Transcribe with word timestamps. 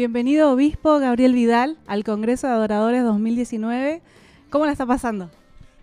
Bienvenido, 0.00 0.50
obispo 0.50 0.98
Gabriel 0.98 1.34
Vidal, 1.34 1.76
al 1.86 2.04
Congreso 2.04 2.46
de 2.46 2.54
Adoradores 2.54 3.04
2019. 3.04 4.00
¿Cómo 4.48 4.64
la 4.64 4.72
está 4.72 4.86
pasando? 4.86 5.30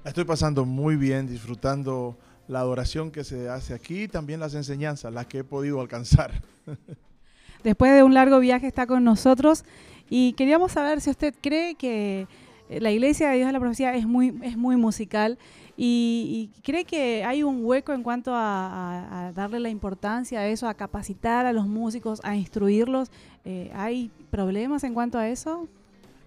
La 0.04 0.10
estoy 0.10 0.24
pasando 0.24 0.66
muy 0.66 0.96
bien, 0.96 1.28
disfrutando 1.28 2.18
la 2.48 2.62
adoración 2.62 3.12
que 3.12 3.24
se 3.24 3.48
hace 3.48 3.76
aquí 3.76 4.06
y 4.06 4.08
también 4.08 4.40
las 4.40 4.56
enseñanzas, 4.56 5.14
las 5.14 5.28
que 5.28 5.38
he 5.38 5.44
podido 5.44 5.82
alcanzar. 5.82 6.32
Después 7.64 7.94
de 7.94 8.02
un 8.02 8.16
largo 8.16 8.40
viaje 8.40 8.66
está 8.66 8.88
con 8.88 9.04
nosotros 9.04 9.66
y 10.10 10.34
queríamos 10.34 10.72
saber 10.72 11.00
si 11.00 11.12
usted 11.12 11.36
cree 11.40 11.76
que 11.76 12.28
la 12.70 12.90
Iglesia 12.90 13.30
de 13.30 13.36
Dios 13.36 13.46
de 13.46 13.54
la 13.54 13.60
Profecía 13.60 13.94
es 13.94 14.08
muy, 14.08 14.36
es 14.42 14.58
muy 14.58 14.78
musical 14.78 15.38
y, 15.80 16.50
cree 16.64 16.86
que 16.86 17.24
hay 17.24 17.44
un 17.44 17.64
hueco 17.64 17.94
en 17.94 18.02
cuanto 18.02 18.32
a, 18.34 19.32
darle 19.36 19.60
la 19.60 19.70
importancia 19.70 20.40
a 20.40 20.48
eso, 20.48 20.68
a 20.68 20.74
capacitar 20.74 21.46
a 21.46 21.54
los 21.54 21.68
músicos, 21.68 22.20
a 22.24 22.36
instruirlos. 22.36 23.12
Eh, 23.46 23.72
¿Hay 23.76 24.10
problemas 24.32 24.84
en 24.84 24.96
cuanto 24.96 25.20
a 25.20 25.30
eso? 25.30 25.68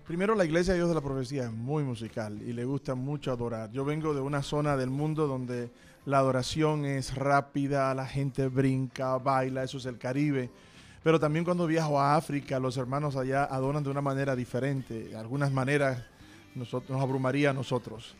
Primero, 0.06 0.36
la 0.36 0.44
Iglesia 0.44 0.72
de 0.72 0.78
Dios 0.78 0.88
de 0.88 0.94
la 0.94 1.00
Profecía 1.00 1.44
es 1.44 1.52
muy 1.52 1.82
musical 1.82 2.40
y 2.42 2.52
le 2.52 2.64
gusta 2.64 2.94
mucho 2.94 3.32
adorar. 3.32 3.72
Yo 3.72 3.84
vengo 3.84 4.14
de 4.14 4.20
una 4.20 4.42
zona 4.42 4.76
del 4.76 4.90
mundo 4.90 5.26
donde 5.26 5.70
la 6.06 6.18
adoración 6.18 6.84
es 6.84 7.16
rápida, 7.16 7.92
la 7.94 8.06
gente 8.06 8.46
brinca, 8.46 9.18
baila, 9.18 9.64
eso 9.64 9.78
es 9.78 9.86
el 9.86 9.98
Caribe. 9.98 10.48
Pero 11.02 11.18
también 11.18 11.44
cuando 11.44 11.66
viajo 11.66 12.00
a 12.00 12.14
África, 12.14 12.60
los 12.60 12.76
hermanos 12.76 13.16
allá 13.16 13.44
adoran 13.44 13.82
de 13.82 13.90
una 13.90 14.00
manera 14.00 14.36
diferente. 14.36 15.08
De 15.08 15.16
algunas 15.16 15.50
maneras 15.50 16.04
nos 16.54 16.72
abrumaría 16.72 17.50
a 17.50 17.52
nosotros. 17.52 18.14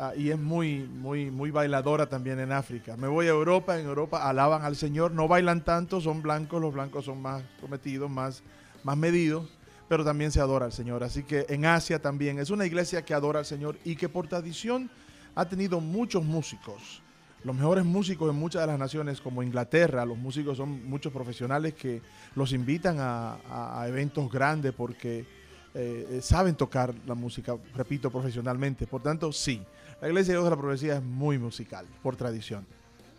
Ah, 0.00 0.12
y 0.16 0.30
es 0.30 0.38
muy, 0.38 0.84
muy, 0.84 1.28
muy 1.28 1.50
bailadora 1.50 2.06
también 2.08 2.38
en 2.38 2.52
África. 2.52 2.96
Me 2.96 3.08
voy 3.08 3.26
a 3.26 3.30
Europa, 3.30 3.80
en 3.80 3.86
Europa 3.86 4.28
alaban 4.28 4.62
al 4.64 4.76
Señor, 4.76 5.10
no 5.10 5.26
bailan 5.26 5.64
tanto, 5.64 6.00
son 6.00 6.22
blancos, 6.22 6.62
los 6.62 6.72
blancos 6.72 7.04
son 7.04 7.20
más 7.20 7.42
cometidos, 7.60 8.08
más, 8.08 8.44
más 8.84 8.96
medidos, 8.96 9.50
pero 9.88 10.04
también 10.04 10.30
se 10.30 10.38
adora 10.38 10.66
al 10.66 10.72
Señor. 10.72 11.02
Así 11.02 11.24
que 11.24 11.46
en 11.48 11.66
Asia 11.66 12.00
también 12.00 12.38
es 12.38 12.50
una 12.50 12.64
iglesia 12.64 13.04
que 13.04 13.12
adora 13.12 13.40
al 13.40 13.44
Señor 13.44 13.76
y 13.84 13.96
que 13.96 14.08
por 14.08 14.28
tradición 14.28 14.88
ha 15.34 15.48
tenido 15.48 15.80
muchos 15.80 16.24
músicos. 16.24 17.02
Los 17.42 17.56
mejores 17.56 17.84
músicos 17.84 18.30
en 18.30 18.36
muchas 18.36 18.62
de 18.62 18.68
las 18.68 18.78
naciones, 18.78 19.20
como 19.20 19.42
Inglaterra, 19.42 20.04
los 20.04 20.16
músicos 20.16 20.58
son 20.58 20.88
muchos 20.88 21.12
profesionales 21.12 21.74
que 21.74 22.02
los 22.36 22.52
invitan 22.52 22.98
a, 23.00 23.80
a 23.80 23.88
eventos 23.88 24.30
grandes 24.30 24.72
porque 24.74 25.26
eh, 25.74 26.06
eh, 26.10 26.20
saben 26.22 26.54
tocar 26.54 26.94
la 27.06 27.14
música, 27.14 27.56
repito, 27.74 28.10
profesionalmente. 28.10 28.86
Por 28.86 29.02
tanto, 29.02 29.32
sí, 29.32 29.62
la 30.00 30.08
Iglesia 30.08 30.32
de 30.32 30.38
Dios 30.38 30.44
de 30.44 30.50
la 30.50 30.56
Profecía 30.56 30.96
es 30.96 31.02
muy 31.02 31.38
musical, 31.38 31.86
por 32.02 32.16
tradición. 32.16 32.66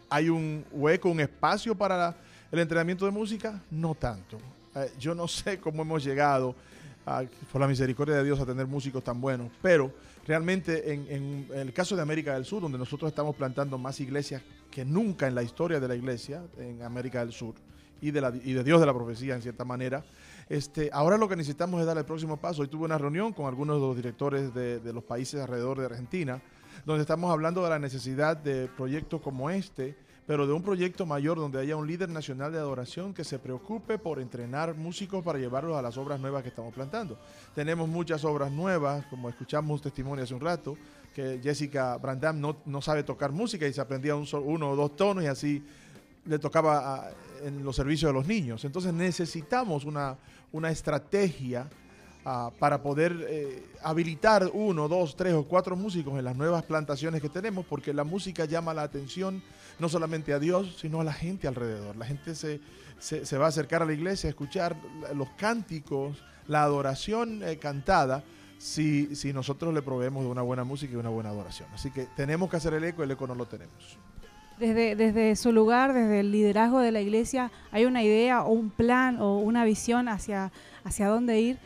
¿Hay 0.10 0.30
un 0.30 0.66
hueco, 0.72 1.10
un 1.10 1.20
espacio 1.20 1.76
para 1.76 2.16
el 2.52 2.60
entrenamiento 2.60 3.06
de 3.06 3.12
música? 3.12 3.62
No 3.70 3.96
tanto. 3.96 4.38
Eh, 4.76 4.92
yo 5.00 5.14
no 5.14 5.28
sé 5.28 5.60
cómo 5.60 5.82
hemos 5.82 6.04
llegado, 6.04 6.56
por 7.52 7.60
la 7.60 7.68
misericordia 7.68 8.16
de 8.16 8.24
Dios, 8.24 8.40
a 8.40 8.46
tener 8.46 8.68
músicos 8.68 9.04
tan 9.04 9.20
buenos, 9.20 9.52
pero 9.62 9.92
realmente 10.28 10.94
en, 10.94 11.48
el 11.54 11.74
caso 11.74 11.96
de 11.96 12.02
América 12.02 12.36
del 12.36 12.46
Sur, 12.46 12.62
donde 12.62 12.78
nosotros 12.78 13.10
estamos 13.10 13.36
plantando 13.36 13.78
más 13.78 14.00
iglesias 14.00 14.44
que 14.70 14.86
nunca 14.86 15.28
en 15.28 15.34
la 15.34 15.42
historia 15.42 15.80
de 15.80 15.88
la 15.88 15.96
iglesia 15.96 16.44
en 16.60 16.84
América 16.84 17.20
del 17.20 17.34
Sur 17.34 17.56
y 18.00 18.12
de, 18.12 18.22
la, 18.22 18.32
y 18.44 18.54
de 18.54 18.64
Dios 18.64 18.80
de 18.80 18.86
la 18.86 18.94
profecía, 18.94 19.36
en 19.36 19.42
cierta 19.42 19.66
manera, 19.66 20.04
este, 20.50 20.90
ahora 20.94 21.18
lo 21.18 21.28
que 21.28 21.36
necesitamos 21.36 21.80
es 21.80 21.86
dar 21.86 21.98
el 21.98 22.06
próximo 22.06 22.38
paso. 22.38 22.62
Hoy 22.62 22.68
tuve 22.68 22.86
una 22.86 22.98
reunión 22.98 23.34
con 23.34 23.46
algunos 23.46 23.76
de 23.78 23.82
los 23.82 23.96
directores 23.96 24.54
de, 24.54 24.94
los 24.94 25.04
países 25.04 25.40
alrededor 25.42 25.80
de 25.80 25.86
Argentina, 25.86 26.42
donde 26.86 27.02
estamos 27.02 27.32
hablando 27.32 27.64
de 27.64 27.70
la 27.70 27.80
necesidad 27.80 28.38
de 28.38 28.68
proyectos 28.68 29.22
como 29.22 29.50
este, 29.50 29.96
pero 30.30 30.46
de 30.46 30.54
un 30.54 30.62
proyecto 30.62 31.08
mayor 31.08 31.38
donde 31.38 31.60
haya 31.60 31.76
un 31.76 31.88
líder 31.88 32.08
nacional 32.10 32.52
de 32.52 32.60
adoración 32.60 33.16
que 33.16 33.24
se 33.24 33.40
preocupe 33.40 33.98
por 33.98 34.20
entrenar 34.20 34.76
músicos 34.76 35.24
para 35.24 35.40
llevarlos 35.40 35.76
a 35.76 35.82
las 35.82 35.98
obras 35.98 36.20
nuevas 36.20 36.44
que 36.44 36.50
estamos 36.50 36.72
plantando. 36.72 37.18
Tenemos 37.56 37.90
muchas 37.90 38.24
obras 38.24 38.52
nuevas, 38.52 39.06
como 39.08 39.28
escuchamos 39.28 39.80
un 39.80 39.82
testimonio 39.82 40.24
hace 40.24 40.36
un 40.36 40.42
rato, 40.42 40.78
que 41.16 41.40
Jessica 41.42 41.98
Brandam 41.98 42.40
no, 42.40 42.58
no 42.66 42.80
sabe 42.80 43.02
tocar 43.02 43.32
música 43.32 43.66
y 43.68 43.74
se 43.74 43.82
aprendía 43.82 44.16
un 44.16 44.28
uno 44.46 44.70
o 44.70 44.76
dos 44.76 44.96
tonos 44.96 45.24
y 45.24 45.28
así 45.28 45.64
le 46.26 46.38
tocaba 46.38 47.10
en 47.44 47.64
los 47.64 47.76
servicios 47.76 48.10
de 48.10 48.14
los 48.14 48.28
niños. 48.28 48.64
Entonces 48.66 48.94
necesitamos 48.94 49.84
una, 49.84 50.16
una 50.52 50.70
estrategia 50.70 51.68
ah, 52.26 52.52
para 52.60 52.82
poder 52.82 53.26
eh, 53.30 53.64
habilitar 53.82 54.50
uno, 54.54 54.88
dos, 54.88 55.16
tres 55.16 55.34
o 55.34 55.44
cuatro 55.44 55.76
músicos 55.76 56.18
en 56.18 56.26
las 56.26 56.36
nuevas 56.36 56.64
plantaciones 56.64 57.22
que 57.22 57.30
tenemos, 57.30 57.66
porque 57.66 57.94
la 57.94 58.04
música 58.04 58.46
llama 58.46 58.74
la 58.74 58.84
atención 58.84 59.42
no 59.80 59.90
solamente 59.90 60.34
a 60.34 60.40
Dios, 60.40 60.78
sino 60.80 61.02
a 61.02 61.04
la 61.04 61.14
gente 61.14 61.48
alrededor. 61.48 61.96
La 61.96 62.06
gente 62.06 62.36
se, 62.36 62.60
se, 63.00 63.38
va 63.38 63.46
a 63.46 63.50
acercar 63.50 63.82
a 63.82 63.86
la 63.86 63.94
iglesia 63.94 64.28
a 64.28 64.32
escuchar 64.32 64.76
los 65.16 65.30
cánticos, 65.32 66.24
la 66.48 66.64
adoración 66.64 67.44
eh, 67.44 67.58
cantada. 67.58 68.24
Si, 68.58 69.16
si 69.16 69.32
nosotros 69.32 69.74
le 69.74 69.82
proveemos 69.82 70.22
de 70.26 70.30
una 70.30 70.42
buena 70.42 70.66
música 70.66 70.92
y 70.92 70.98
una 70.98 71.08
buena 71.08 71.30
adoración. 71.30 71.70
Así 71.74 71.92
que 71.92 72.08
tenemos 72.08 72.50
que 72.50 72.58
hacer 72.58 72.74
el 72.74 72.84
eco, 72.84 73.04
el 73.04 73.12
eco 73.12 73.26
no 73.26 73.34
lo 73.34 73.46
tenemos 73.46 73.98
desde, 74.60 74.96
desde 74.96 75.36
su 75.36 75.52
lugar, 75.52 75.94
desde 75.94 76.20
el 76.20 76.32
liderazgo 76.32 76.80
de 76.80 76.92
la 76.92 77.02
iglesia, 77.02 77.52
hay 77.72 77.86
una 77.86 78.04
idea 78.04 78.44
o 78.44 78.52
un 78.52 78.70
plan 78.70 79.20
o 79.20 79.38
una 79.38 79.64
visión 79.64 80.10
hacia, 80.10 80.52
hacia 80.84 81.08
dónde 81.08 81.40
ir 81.40 81.58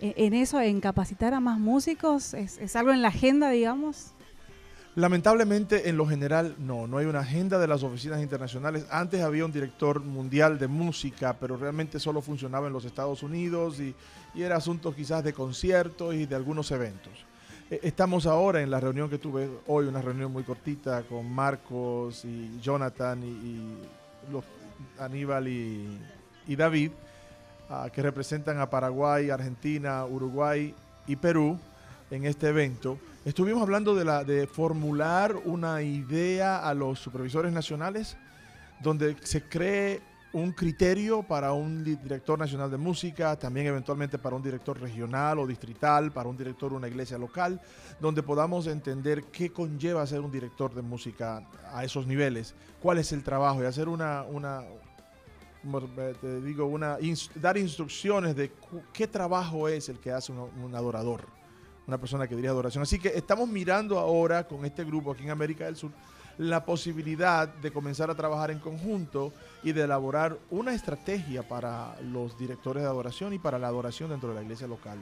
en 0.00 0.34
eso, 0.34 0.60
en 0.60 0.80
capacitar 0.80 1.34
a 1.34 1.40
más 1.40 1.58
músicos? 1.58 2.34
¿Es, 2.34 2.58
¿Es, 2.58 2.76
algo 2.76 2.92
en 2.92 3.02
la 3.02 3.08
agenda, 3.08 3.50
digamos? 3.50 4.12
Lamentablemente, 4.94 5.88
en 5.88 5.96
lo 5.96 6.06
general, 6.06 6.56
no, 6.58 6.86
no 6.86 6.98
hay 6.98 7.06
una 7.06 7.20
agenda 7.20 7.58
de 7.58 7.68
las 7.68 7.82
oficinas 7.82 8.20
internacionales. 8.20 8.86
Antes 8.90 9.20
había 9.22 9.44
un 9.44 9.52
director 9.52 10.00
mundial 10.00 10.58
de 10.58 10.66
música, 10.66 11.36
pero 11.38 11.56
realmente 11.56 12.00
solo 12.00 12.20
funcionaba 12.20 12.66
en 12.66 12.72
los 12.72 12.84
Estados 12.84 13.22
Unidos 13.22 13.78
y, 13.80 13.94
y 14.34 14.42
era 14.42 14.56
asunto 14.56 14.94
quizás 14.94 15.22
de 15.22 15.32
conciertos 15.32 16.14
y 16.14 16.26
de 16.26 16.34
algunos 16.34 16.70
eventos. 16.70 17.12
Eh, 17.70 17.80
estamos 17.82 18.26
ahora 18.26 18.62
en 18.62 18.70
la 18.70 18.80
reunión 18.80 19.10
que 19.10 19.18
tuve 19.18 19.48
hoy, 19.66 19.86
una 19.86 20.00
reunión 20.00 20.32
muy 20.32 20.42
cortita 20.42 21.02
con 21.02 21.30
Marcos 21.30 22.24
y 22.24 22.58
Jonathan 22.60 23.22
y, 23.22 24.32
los, 24.32 24.44
Aníbal 24.98 25.48
y, 25.48 26.56
David, 26.56 26.92
que 27.92 28.02
representan 28.02 28.60
a 28.60 28.70
Paraguay, 28.70 29.30
Argentina, 29.30 30.04
Uruguay 30.04 30.74
y 31.06 31.16
Perú 31.16 31.58
en 32.10 32.24
este 32.24 32.48
evento. 32.48 32.98
Estuvimos 33.24 33.62
hablando 33.62 33.94
de, 33.94 34.04
la, 34.04 34.24
de 34.24 34.46
formular 34.46 35.36
una 35.44 35.82
idea 35.82 36.66
a 36.66 36.72
los 36.72 36.98
supervisores 36.98 37.52
nacionales 37.52 38.16
donde 38.80 39.16
se 39.22 39.42
cree 39.42 40.00
un 40.32 40.52
criterio 40.52 41.22
para 41.22 41.52
un 41.52 41.82
director 41.84 42.38
nacional 42.38 42.70
de 42.70 42.76
música, 42.76 43.36
también 43.36 43.66
eventualmente 43.66 44.18
para 44.18 44.36
un 44.36 44.42
director 44.42 44.78
regional 44.78 45.38
o 45.38 45.46
distrital, 45.46 46.12
para 46.12 46.28
un 46.28 46.36
director 46.36 46.70
de 46.70 46.76
una 46.76 46.88
iglesia 46.88 47.18
local, 47.18 47.60
donde 48.00 48.22
podamos 48.22 48.66
entender 48.66 49.24
qué 49.24 49.50
conlleva 49.50 50.06
ser 50.06 50.20
un 50.20 50.30
director 50.30 50.74
de 50.74 50.82
música 50.82 51.42
a 51.72 51.84
esos 51.84 52.06
niveles, 52.06 52.54
cuál 52.80 52.98
es 52.98 53.12
el 53.12 53.22
trabajo 53.22 53.62
y 53.62 53.66
hacer 53.66 53.88
una 53.88 54.24
te 56.20 56.40
digo, 56.40 56.66
una, 56.66 56.98
dar 57.36 57.56
instrucciones 57.58 58.36
de 58.36 58.52
qué 58.92 59.06
trabajo 59.06 59.68
es 59.68 59.88
el 59.88 59.98
que 59.98 60.12
hace 60.12 60.32
un, 60.32 60.50
un 60.62 60.74
adorador, 60.74 61.26
una 61.86 61.98
persona 61.98 62.26
que 62.26 62.34
dirige 62.34 62.50
adoración. 62.50 62.82
Así 62.82 62.98
que 62.98 63.08
estamos 63.08 63.48
mirando 63.48 63.98
ahora 63.98 64.46
con 64.46 64.64
este 64.64 64.84
grupo 64.84 65.12
aquí 65.12 65.24
en 65.24 65.30
América 65.30 65.64
del 65.64 65.76
Sur 65.76 65.90
la 66.38 66.64
posibilidad 66.64 67.48
de 67.48 67.70
comenzar 67.72 68.10
a 68.10 68.14
trabajar 68.14 68.50
en 68.50 68.60
conjunto 68.60 69.32
y 69.64 69.72
de 69.72 69.82
elaborar 69.82 70.38
una 70.50 70.72
estrategia 70.72 71.42
para 71.42 71.96
los 72.00 72.38
directores 72.38 72.84
de 72.84 72.88
adoración 72.88 73.32
y 73.32 73.38
para 73.38 73.58
la 73.58 73.66
adoración 73.66 74.08
dentro 74.10 74.30
de 74.30 74.36
la 74.36 74.42
iglesia 74.42 74.68
local. 74.68 74.98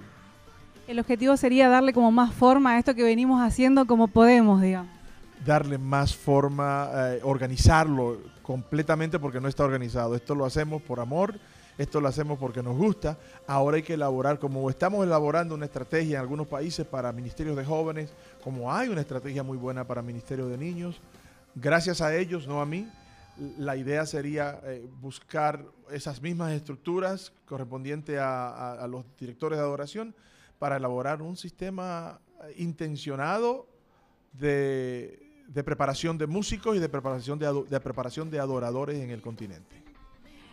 El 0.88 0.98
objetivo 0.98 1.36
sería 1.36 1.68
darle 1.68 1.92
como 1.92 2.10
más 2.10 2.32
forma 2.32 2.72
a 2.72 2.78
esto 2.78 2.94
que 2.94 3.02
venimos 3.02 3.40
haciendo 3.42 3.86
como 3.86 4.08
podemos, 4.08 4.62
digamos. 4.62 4.95
Darle 5.44 5.78
más 5.78 6.14
forma, 6.14 6.90
eh, 6.92 7.20
organizarlo 7.22 8.18
completamente 8.42 9.18
porque 9.18 9.40
no 9.40 9.48
está 9.48 9.64
organizado. 9.64 10.14
Esto 10.14 10.34
lo 10.34 10.44
hacemos 10.44 10.82
por 10.82 11.00
amor, 11.00 11.38
esto 11.78 12.00
lo 12.00 12.08
hacemos 12.08 12.38
porque 12.38 12.62
nos 12.62 12.76
gusta. 12.76 13.18
Ahora 13.46 13.76
hay 13.76 13.82
que 13.82 13.94
elaborar, 13.94 14.38
como 14.38 14.68
estamos 14.70 15.04
elaborando 15.04 15.54
una 15.54 15.66
estrategia 15.66 16.16
en 16.16 16.20
algunos 16.22 16.46
países 16.46 16.86
para 16.86 17.12
ministerios 17.12 17.56
de 17.56 17.64
jóvenes, 17.64 18.10
como 18.42 18.72
hay 18.72 18.88
una 18.88 19.02
estrategia 19.02 19.42
muy 19.42 19.58
buena 19.58 19.86
para 19.86 20.02
ministerios 20.02 20.48
de 20.48 20.58
niños, 20.58 21.00
gracias 21.54 22.00
a 22.00 22.14
ellos, 22.14 22.46
no 22.46 22.60
a 22.60 22.66
mí, 22.66 22.88
la 23.58 23.76
idea 23.76 24.06
sería 24.06 24.60
eh, 24.64 24.88
buscar 25.00 25.64
esas 25.90 26.22
mismas 26.22 26.52
estructuras 26.52 27.32
correspondientes 27.44 28.18
a, 28.18 28.86
los 28.88 29.04
directores 29.18 29.58
de 29.58 29.64
adoración 29.64 30.14
para 30.58 30.76
elaborar 30.76 31.20
un 31.20 31.36
sistema 31.36 32.20
eh, 32.44 32.54
intencionado 32.58 33.66
de, 34.32 35.25
preparación 35.64 36.18
de 36.18 36.26
músicos 36.26 36.76
y 36.76 36.78
de 36.78 36.88
preparación 36.88 37.38
de, 37.38 37.80
preparación 37.80 38.30
de 38.30 38.40
adoradores 38.40 38.98
en 39.00 39.10
el 39.10 39.20
continente. 39.22 39.82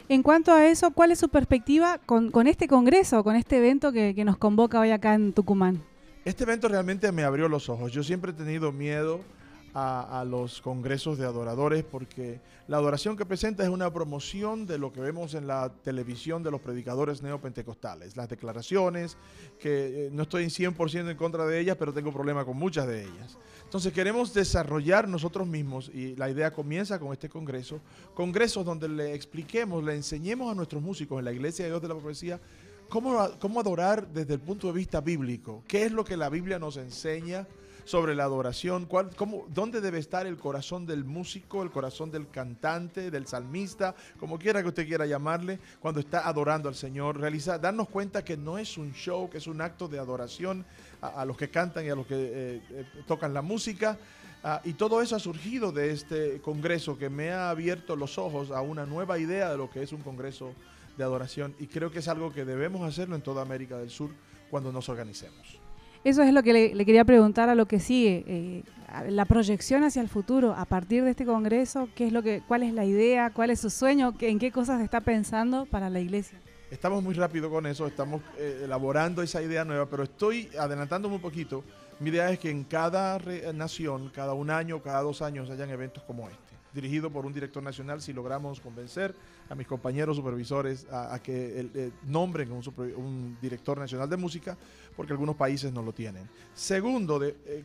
En 0.09 0.21
cuanto 0.21 0.51
a 0.51 0.67
eso, 0.67 0.91
¿cuál 0.91 1.11
es 1.11 1.19
su 1.19 1.29
perspectiva 1.29 1.99
con, 2.05 2.47
este 2.47 2.67
congreso, 2.67 3.23
con 3.23 3.35
este 3.35 3.57
evento 3.57 3.91
que, 3.91 4.13
que 4.13 4.25
nos 4.25 4.37
convoca 4.37 4.79
hoy 4.79 4.91
acá 4.91 5.13
en 5.13 5.33
Tucumán? 5.33 5.81
Este 6.25 6.43
evento 6.43 6.67
realmente 6.67 7.11
me 7.11 7.23
abrió 7.23 7.47
los 7.49 7.69
ojos. 7.69 7.91
Yo 7.91 8.03
siempre 8.03 8.31
he 8.31 8.33
tenido 8.33 8.71
miedo 8.71 9.21
a, 9.73 10.23
los 10.27 10.61
congresos 10.61 11.17
de 11.17 11.25
adoradores 11.25 11.83
porque 11.83 12.39
la 12.67 12.77
adoración 12.77 13.17
que 13.17 13.25
presenta 13.25 13.63
es 13.63 13.69
una 13.69 13.91
promoción 13.91 14.67
de 14.67 14.77
lo 14.77 14.93
que 14.93 15.01
vemos 15.01 15.33
en 15.33 15.47
la 15.47 15.71
televisión 15.83 16.43
de 16.43 16.51
los 16.51 16.61
predicadores 16.61 17.21
neopentecostales. 17.21 18.15
Las 18.15 18.29
declaraciones, 18.29 19.17
que 19.59 20.07
eh, 20.07 20.09
no 20.11 20.23
estoy 20.23 20.45
100% 20.45 21.09
en 21.09 21.17
contra 21.17 21.45
de 21.45 21.59
ellas, 21.59 21.75
pero 21.77 21.91
tengo 21.91 22.11
problema 22.11 22.45
con 22.45 22.57
muchas 22.57 22.87
de 22.87 23.03
ellas. 23.03 23.37
Entonces 23.63 23.91
queremos 23.91 24.33
desarrollar 24.33 25.07
nosotros 25.07 25.47
mismos, 25.47 25.89
y 25.93 26.15
la 26.15 26.29
idea 26.29 26.53
comienza 26.53 26.99
con 26.99 27.11
este 27.11 27.27
congreso, 27.27 27.79
congresos 28.13 28.63
donde 28.63 28.87
le 28.87 29.15
expliquemos, 29.15 29.83
le 29.83 29.95
enseñemos 29.95 30.51
a 30.51 30.55
nuestros 30.55 30.81
músicos 30.81 31.17
en 31.19 31.25
la 31.25 31.33
Iglesia 31.33 31.65
de 31.65 31.71
Dios 31.71 31.81
de 31.81 31.87
la 31.87 31.95
Profecía 31.95 32.39
cómo, 32.89 33.27
cómo 33.39 33.59
adorar 33.59 34.07
desde 34.07 34.35
el 34.35 34.39
punto 34.39 34.67
de 34.67 34.73
vista 34.73 35.01
bíblico, 35.01 35.63
qué 35.67 35.85
es 35.85 35.91
lo 35.91 36.03
que 36.03 36.15
la 36.15 36.29
Biblia 36.29 36.59
nos 36.59 36.77
enseña 36.77 37.47
sobre 37.85 38.15
la 38.15 38.23
adoración, 38.23 38.85
cuál, 38.85 39.15
cómo, 39.15 39.45
dónde 39.53 39.81
debe 39.81 39.99
estar 39.99 40.25
el 40.25 40.37
corazón 40.37 40.85
del 40.85 41.03
músico, 41.03 41.63
el 41.63 41.71
corazón 41.71 42.11
del 42.11 42.29
cantante, 42.29 43.11
del 43.11 43.27
salmista, 43.27 43.95
como 44.19 44.39
quiera 44.39 44.61
que 44.61 44.69
usted 44.69 44.87
quiera 44.87 45.05
llamarle, 45.05 45.59
cuando 45.79 45.99
está 45.99 46.27
adorando 46.27 46.69
al 46.69 46.75
Señor. 46.75 47.19
Realizar, 47.19 47.59
darnos 47.59 47.89
cuenta 47.89 48.23
que 48.23 48.37
no 48.37 48.57
es 48.57 48.77
un 48.77 48.93
show, 48.93 49.29
que 49.29 49.37
es 49.37 49.47
un 49.47 49.61
acto 49.61 49.87
de 49.87 49.99
adoración 49.99 50.65
a, 51.01 51.25
los 51.25 51.37
que 51.37 51.49
cantan 51.49 51.85
y 51.85 51.89
a 51.89 51.95
los 51.95 52.07
que 52.07 52.15
eh, 52.15 52.61
eh, 52.69 52.85
tocan 53.07 53.33
la 53.33 53.41
música. 53.41 53.97
Ah, 54.43 54.61
y 54.65 54.73
todo 54.73 55.01
eso 55.01 55.15
ha 55.15 55.19
surgido 55.19 55.71
de 55.71 55.91
este 55.91 56.41
congreso 56.41 56.97
que 56.97 57.09
me 57.09 57.31
ha 57.31 57.49
abierto 57.49 57.95
los 57.95 58.17
ojos 58.17 58.51
a 58.51 58.61
una 58.61 58.85
nueva 58.85 59.17
idea 59.17 59.49
de 59.49 59.57
lo 59.57 59.69
que 59.69 59.83
es 59.83 59.93
un 59.93 60.01
congreso 60.01 60.53
de 60.97 61.03
adoración 61.03 61.55
y 61.59 61.67
creo 61.67 61.91
que 61.91 61.99
es 61.99 62.07
algo 62.07 62.33
que 62.33 62.45
debemos 62.45 62.87
hacerlo 62.87 63.15
en 63.15 63.21
toda 63.21 63.41
América 63.41 63.77
del 63.77 63.89
Sur 63.89 64.11
cuando 64.49 64.71
nos 64.71 64.89
organicemos. 64.89 65.62
Eso 66.03 66.21
es 66.21 66.33
lo 66.33 66.43
que 66.43 66.53
le, 66.73 66.85
quería 66.85 67.05
preguntar 67.05 67.49
a 67.49 67.55
lo 67.55 67.65
que 67.65 67.79
sigue, 67.79 68.23
eh, 68.27 68.63
la 69.09 69.25
proyección 69.25 69.83
hacia 69.83 70.01
el 70.01 70.09
futuro 70.09 70.53
a 70.53 70.65
partir 70.65 71.03
de 71.03 71.11
este 71.11 71.25
congreso, 71.25 71.87
¿qué 71.95 72.07
es 72.07 72.13
lo 72.13 72.21
que, 72.21 72.41
cuál 72.47 72.63
es 72.63 72.73
la 72.73 72.85
idea, 72.85 73.31
cuál 73.31 73.49
es 73.51 73.61
su 73.61 73.69
sueño, 73.69 74.13
en 74.19 74.37
qué 74.37 74.51
cosas 74.51 74.81
está 74.81 75.01
pensando 75.01 75.65
para 75.65 75.89
la 75.89 75.99
iglesia. 75.99 76.37
Estamos 76.69 77.03
muy 77.03 77.13
rápido 77.13 77.49
con 77.49 77.65
eso, 77.67 77.87
estamos 77.87 78.21
eh, 78.37 78.61
elaborando 78.65 79.21
esa 79.21 79.41
idea 79.41 79.63
nueva, 79.63 79.85
pero 79.85 80.03
estoy 80.03 80.49
adelantándome 80.59 81.15
un 81.15 81.21
poquito. 81.21 81.63
Mi 81.99 82.09
idea 82.09 82.29
es 82.31 82.39
que 82.39 82.49
en 82.49 82.63
cada 82.65 83.19
nación, 83.53 84.11
cada 84.13 84.33
un 84.33 84.49
año, 84.49 84.81
cada 84.81 85.01
dos 85.01 85.21
años, 85.21 85.49
hayan 85.49 85.69
eventos 85.69 86.03
como 86.03 86.27
este 86.29 86.42
dirigido 86.73 87.09
por 87.09 87.25
un 87.25 87.33
director 87.33 87.61
nacional, 87.61 88.01
si 88.01 88.13
logramos 88.13 88.59
convencer 88.59 89.15
a 89.49 89.55
mis 89.55 89.67
compañeros 89.67 90.17
supervisores 90.17 90.87
a, 90.91 91.19
que 91.21 91.69
eh, 91.73 91.91
nombren 92.05 92.51
un, 92.51 93.37
director 93.41 93.77
nacional 93.77 94.09
de 94.09 94.17
música, 94.17 94.57
porque 94.95 95.13
algunos 95.13 95.35
países 95.35 95.71
no 95.71 95.81
lo 95.81 95.93
tienen. 95.93 96.27
Segundo, 96.53 97.23
eh, 97.23 97.63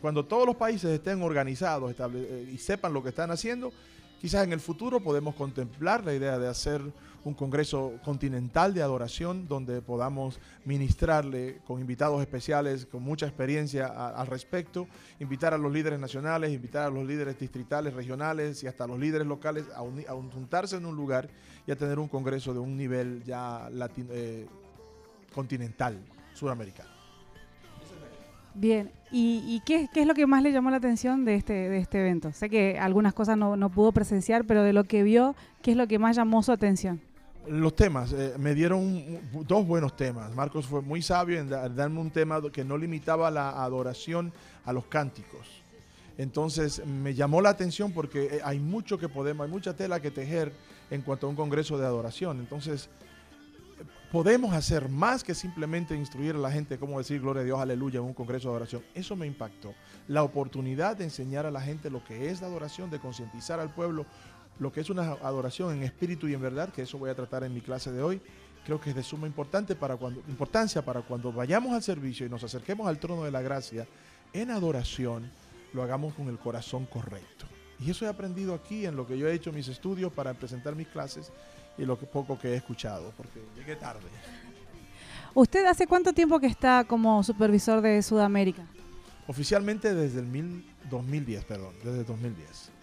cuando 0.00 0.24
todos 0.24 0.46
los 0.46 0.56
países 0.56 0.90
estén 0.90 1.22
organizados 1.22 1.94
eh, 1.98 2.50
y 2.52 2.58
sepan 2.58 2.92
lo 2.92 3.02
que 3.02 3.10
están 3.10 3.30
haciendo, 3.30 3.72
quizás 4.20 4.44
en 4.44 4.52
el 4.52 4.60
futuro 4.60 5.00
podemos 5.00 5.34
contemplar 5.34 6.04
la 6.04 6.14
idea 6.14 6.38
de 6.38 6.48
hacer 6.48 6.82
un 7.28 7.34
congreso 7.34 7.92
continental 8.02 8.72
de 8.72 8.82
adoración 8.82 9.46
donde 9.46 9.82
podamos 9.82 10.40
ministrarle 10.64 11.60
con 11.66 11.80
invitados 11.80 12.20
especiales 12.20 12.86
con 12.86 13.02
mucha 13.02 13.26
experiencia 13.26 13.86
al 13.86 14.26
respecto, 14.26 14.88
invitar 15.20 15.52
a 15.52 15.58
los 15.58 15.70
líderes 15.70 16.00
nacionales, 16.00 16.52
invitar 16.52 16.86
a 16.86 16.90
los 16.90 17.06
líderes 17.06 17.38
distritales, 17.38 17.92
regionales 17.92 18.62
y 18.64 18.66
hasta 18.66 18.84
a 18.84 18.86
los 18.86 18.98
líderes 18.98 19.26
locales 19.26 19.66
a, 19.74 19.80
juntarse 20.32 20.76
en 20.76 20.86
un 20.86 20.96
lugar 20.96 21.28
y 21.66 21.70
a 21.70 21.76
tener 21.76 21.98
un 21.98 22.08
congreso 22.08 22.54
de 22.54 22.60
un 22.60 22.76
nivel 22.76 23.22
ya 23.24 23.68
eh, 24.10 24.46
continental, 25.34 25.98
suramericano. 26.32 26.90
Bien, 28.54 28.90
¿y, 29.12 29.60
qué, 29.66 29.88
es 29.94 30.06
lo 30.06 30.14
que 30.14 30.26
más 30.26 30.42
le 30.42 30.50
llamó 30.50 30.70
la 30.70 30.78
atención 30.78 31.24
de 31.24 31.36
este, 31.36 31.52
de 31.52 31.78
este 31.78 32.00
evento? 32.00 32.32
Sé 32.32 32.48
que 32.48 32.78
algunas 32.78 33.14
cosas 33.14 33.36
no 33.36 33.70
pudo 33.70 33.92
presenciar, 33.92 34.46
pero 34.46 34.62
de 34.62 34.72
lo 34.72 34.84
que 34.84 35.02
vio, 35.02 35.36
¿qué 35.62 35.72
es 35.72 35.76
lo 35.76 35.86
que 35.86 35.98
más 35.98 36.16
llamó 36.16 36.42
su 36.42 36.50
atención? 36.50 37.00
Los 37.50 37.74
temas, 37.76 38.12
eh, 38.12 38.34
me 38.38 38.54
dieron 38.54 39.20
dos 39.46 39.66
buenos 39.66 39.96
temas. 39.96 40.34
Marcos 40.34 40.66
fue 40.66 40.82
muy 40.82 41.02
sabio 41.02 41.38
en, 41.38 41.48
darme 41.48 42.00
un 42.00 42.10
tema 42.10 42.40
que 42.52 42.64
no 42.64 42.76
limitaba 42.76 43.30
la 43.30 43.62
adoración 43.62 44.32
a 44.64 44.72
los 44.72 44.86
cánticos. 44.86 45.46
Entonces 46.18 46.84
me 46.84 47.14
llamó 47.14 47.40
la 47.40 47.50
atención 47.50 47.92
porque 47.92 48.24
eh, 48.24 48.40
hay 48.44 48.58
mucho 48.58 48.98
que 48.98 49.08
podemos, 49.08 49.44
hay 49.46 49.50
mucha 49.50 49.74
tela 49.74 50.00
que 50.00 50.10
tejer 50.10 50.52
en 50.90 51.02
cuanto 51.02 51.26
a 51.26 51.30
un 51.30 51.36
congreso 51.36 51.78
de 51.78 51.86
adoración. 51.86 52.40
Entonces 52.40 52.90
podemos 54.10 54.52
hacer 54.52 54.88
más 54.88 55.22
que 55.22 55.34
simplemente 55.34 55.94
instruir 55.94 56.34
a 56.34 56.38
la 56.38 56.50
gente 56.50 56.78
cómo 56.78 56.98
decir 56.98 57.20
gloria 57.20 57.42
a 57.42 57.44
Dios, 57.44 57.60
aleluya 57.60 58.00
en 58.00 58.06
un 58.06 58.14
congreso 58.14 58.48
de 58.48 58.54
adoración. 58.54 58.82
Eso 58.94 59.16
me 59.16 59.26
impactó. 59.26 59.74
La 60.08 60.22
oportunidad 60.22 60.96
de 60.96 61.04
enseñar 61.04 61.46
a 61.46 61.50
la 61.50 61.60
gente 61.60 61.90
lo 61.90 62.02
que 62.04 62.30
es 62.30 62.40
la 62.40 62.46
adoración, 62.46 62.90
de 62.90 62.98
concientizar 62.98 63.60
al 63.60 63.72
pueblo 63.72 64.06
lo 64.58 64.72
que 64.72 64.80
es 64.80 64.90
una 64.90 65.12
adoración 65.22 65.76
en 65.76 65.82
espíritu 65.82 66.28
y 66.28 66.34
en 66.34 66.40
verdad, 66.40 66.70
que 66.70 66.82
eso 66.82 66.98
voy 66.98 67.10
a 67.10 67.14
tratar 67.14 67.44
en 67.44 67.54
mi 67.54 67.60
clase 67.60 67.92
de 67.92 68.02
hoy, 68.02 68.20
creo 68.64 68.80
que 68.80 68.90
es 68.90 68.96
de 68.96 69.02
suma 69.02 69.26
importante 69.26 69.76
para 69.76 69.96
cuando, 69.96 70.20
importancia 70.28 70.84
para 70.84 71.02
cuando 71.02 71.32
vayamos 71.32 71.72
al 71.72 71.82
servicio 71.82 72.26
y 72.26 72.28
nos 72.28 72.42
acerquemos 72.42 72.86
al 72.86 72.98
trono 72.98 73.24
de 73.24 73.30
la 73.30 73.40
gracia 73.40 73.86
en 74.32 74.50
adoración, 74.50 75.30
lo 75.72 75.82
hagamos 75.82 76.14
con 76.14 76.28
el 76.28 76.38
corazón 76.38 76.86
correcto. 76.86 77.46
Y 77.80 77.90
eso 77.90 78.04
he 78.04 78.08
aprendido 78.08 78.54
aquí 78.54 78.84
en 78.84 78.96
lo 78.96 79.06
que 79.06 79.16
yo 79.16 79.28
he 79.28 79.32
hecho 79.32 79.52
mis 79.52 79.68
estudios 79.68 80.12
para 80.12 80.34
presentar 80.34 80.74
mis 80.74 80.88
clases 80.88 81.32
y 81.76 81.84
lo 81.84 81.98
que 81.98 82.06
poco 82.06 82.38
que 82.38 82.48
he 82.48 82.56
escuchado, 82.56 83.12
porque 83.16 83.40
llegué 83.56 83.76
tarde. 83.76 84.06
¿Usted 85.34 85.64
hace 85.66 85.86
cuánto 85.86 86.12
tiempo 86.12 86.40
que 86.40 86.48
está 86.48 86.82
como 86.84 87.22
supervisor 87.22 87.80
de 87.80 88.02
Sudamérica? 88.02 88.66
Oficialmente 89.28 89.94
desde 89.94 90.20
el 90.20 90.64
2010, 90.90 91.44
perdón, 91.44 91.74
desde 91.84 92.02
2010 92.02 92.77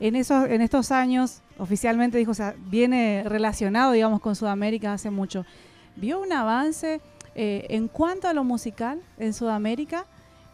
en, 0.00 0.16
esos, 0.16 0.48
en 0.48 0.62
estos 0.62 0.92
años, 0.92 1.42
oficialmente 1.58 2.18
dijo, 2.18 2.30
o 2.30 2.34
sea, 2.34 2.54
viene 2.68 3.24
relacionado, 3.26 3.92
digamos, 3.92 4.20
con 4.20 4.36
Sudamérica 4.36 4.92
hace 4.92 5.10
mucho. 5.10 5.44
¿Vio 5.96 6.20
un 6.20 6.32
avance 6.32 7.00
eh, 7.34 7.66
en 7.70 7.88
cuanto 7.88 8.28
a 8.28 8.32
lo 8.32 8.44
musical 8.44 9.00
en 9.18 9.32
Sudamérica 9.32 10.06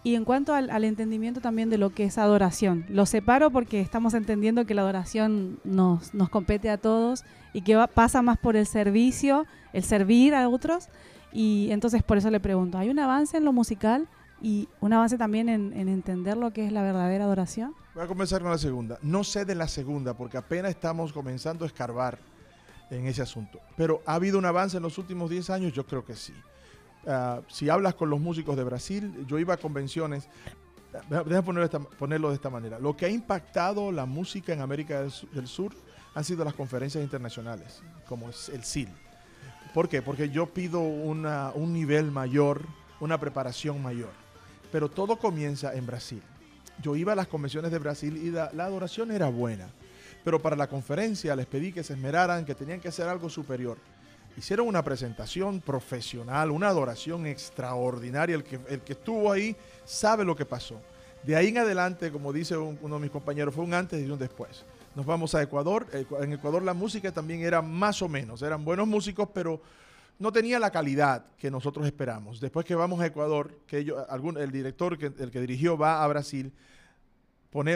y 0.05 0.15
en 0.15 0.25
cuanto 0.25 0.55
al, 0.55 0.85
entendimiento 0.85 1.41
también 1.41 1.71
de 1.71 1.79
lo 1.79 1.91
que 1.91 2.05
es 2.05 2.19
adoración? 2.19 2.85
Lo 2.89 3.06
separo 3.06 3.50
porque 3.50 3.81
estamos 3.81 4.15
entendiendo 4.15 4.65
que 4.67 4.75
la 4.75 4.83
adoración 4.83 5.59
nos, 5.65 6.15
nos 6.15 6.29
compete 6.29 6.71
a 6.71 6.79
todos 6.79 7.25
y 7.53 7.62
que 7.62 7.79
pasa 7.94 8.23
más 8.23 8.39
por 8.39 8.56
el 8.56 8.67
servicio, 8.67 9.47
el 9.73 9.83
servir 9.83 10.35
a 10.35 10.49
otros. 10.49 10.89
Y 11.33 11.69
entonces 11.71 12.03
por 12.03 12.19
eso 12.19 12.31
le 12.31 12.41
pregunto, 12.41 12.79
¿hay 12.79 12.91
un 12.91 12.99
avance 12.99 13.37
en 13.37 13.44
lo 13.44 13.53
musical? 13.53 14.09
y 14.43 14.69
un 14.81 14.93
avance 14.93 15.17
también 15.17 15.49
en, 15.49 15.89
entender 15.89 16.37
lo 16.37 16.53
que 16.53 16.67
es 16.67 16.73
la 16.73 16.83
verdadera 16.83 17.25
adoración? 17.25 17.75
Voy 17.94 18.05
a 18.05 18.06
comenzar 18.06 18.41
con 18.41 18.51
la 18.51 18.58
segunda. 18.58 18.99
No 19.03 19.22
sé 19.22 19.44
de 19.44 19.55
la 19.55 19.69
segunda 19.69 20.15
porque 20.15 20.39
apenas 20.39 20.70
estamos 20.70 21.13
comenzando 21.13 21.65
a 21.65 21.69
escarbar 21.69 22.19
en 22.91 23.06
ese 23.06 23.20
asunto. 23.20 23.61
Pero 23.77 24.03
¿ha 24.06 24.15
habido 24.15 24.39
un 24.39 24.46
avance 24.46 24.79
en 24.79 24.82
los 24.82 24.96
últimos 24.96 25.29
10 25.29 25.51
años? 25.51 25.72
Yo 25.72 25.87
creo 25.87 26.05
que 26.05 26.17
sí. 26.17 26.32
Ah, 27.06 27.41
si 27.49 27.69
hablas 27.69 27.94
con 27.94 28.08
los 28.08 28.19
músicos 28.19 28.56
de 28.56 28.65
Brasil, 28.65 29.27
yo 29.27 29.39
iba 29.39 29.55
a 29.55 29.56
convenciones. 29.58 30.29
Déjame 31.08 31.43
ponerlo 31.99 32.29
de 32.31 32.34
esta 32.34 32.51
manera. 32.51 32.79
Lo 32.79 32.96
que 32.96 33.06
ha 33.06 33.11
impactado 33.11 33.93
la 33.93 34.06
música 34.06 34.53
en 34.53 34.61
América 34.61 35.03
del 35.03 35.46
Sur 35.46 35.72
han 36.15 36.25
sido 36.25 36.44
las 36.44 36.55
conferencias 36.55 37.03
internacionales, 37.03 37.82
como 38.06 38.29
es 38.31 38.49
el 38.51 38.65
CIL. 38.65 38.89
¿Por 39.72 39.89
qué? 39.89 40.03
Porque 40.03 40.29
yo 40.29 40.46
pido 40.46 40.81
un 40.81 41.72
nivel 41.72 42.11
mayor, 42.11 42.63
una 43.01 43.19
preparación 43.19 43.82
mayor 43.82 44.22
pero 44.72 44.89
todo 44.89 45.17
comienza 45.17 45.75
en 45.75 45.87
Brasil. 45.87 46.22
Yo 46.81 46.96
iba 46.96 47.12
a 47.12 47.17
las 47.17 47.26
convenciones 47.26 47.70
de 47.70 47.79
Brasil 47.79 48.17
y 48.17 48.31
la, 48.31 48.46
adoración 48.64 49.10
era 49.10 49.29
buena, 49.29 49.69
pero 50.24 50.41
para 50.41 50.56
la 50.56 50.69
conferencia 50.69 51.36
les 51.36 51.46
pedí 51.46 51.72
que 51.72 51.82
se 51.82 51.93
esmeraran, 51.93 52.44
que 52.44 52.55
tenían 52.55 52.81
que 52.81 52.88
hacer 52.88 53.08
algo 53.08 53.29
superior. 53.29 53.79
Hicieron 54.36 54.67
una 54.67 54.82
presentación 54.82 55.60
profesional, 55.60 56.50
una 56.50 56.69
adoración 56.69 57.26
extraordinaria. 57.26 58.34
El 58.34 58.44
que, 58.44 58.58
el 58.69 58.81
que 58.81 58.94
estuvo 58.94 59.31
ahí 59.31 59.55
sabe 59.84 60.24
lo 60.24 60.34
que 60.34 60.46
pasó. 60.46 60.81
De 61.22 61.36
ahí 61.36 61.48
en 61.48 61.58
adelante, 61.58 62.10
como 62.10 62.32
dice 62.32 62.56
uno 62.56 62.96
de 62.96 63.00
mis 63.00 63.10
compañeros, 63.10 63.55
fue 63.55 63.64
un 63.64 63.74
antes 63.74 64.00
y 64.00 64.10
un 64.10 64.19
después. 64.19 64.64
Nos 64.94 65.06
vamos 65.06 65.34
a 65.34 65.43
Ecuador. 65.43 65.86
En 66.20 66.32
Ecuador 66.32 66.62
la 66.62 66.74
música 66.74 67.12
también 67.12 67.43
era 67.43 67.62
más 67.62 68.02
o 68.02 68.08
menos. 68.08 68.43
Eran 68.43 68.64
buenos 68.64 68.88
músicos, 68.88 69.29
pero 69.32 69.60
no 70.22 70.31
tenía 70.31 70.60
la 70.60 70.70
calidad 70.70 71.26
que 71.36 71.50
nosotros 71.50 71.84
esperamos. 71.84 72.41
Después 72.41 72.64
que 72.64 72.76
vamos 72.76 73.00
a 73.00 73.06
Ecuador, 73.06 73.58
que 73.67 73.79
el 73.79 74.52
director, 74.52 74.96
que, 74.96 75.06
el 75.06 75.32
que 75.32 75.41
dirigió, 75.41 75.76
va 75.76 76.05
a 76.05 76.06
Brasil, 76.06 76.52